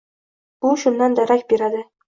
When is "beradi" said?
1.55-1.87